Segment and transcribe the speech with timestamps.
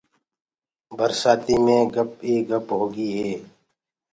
[0.97, 3.31] برسآتيٚ مي گپ ئيٚ گپ هوگي هي۔